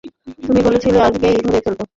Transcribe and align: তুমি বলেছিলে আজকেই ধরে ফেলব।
তুমি 0.43 0.59
বলেছিলে 0.63 0.99
আজকেই 1.01 1.37
ধরে 1.45 1.59
ফেলব। 1.65 1.79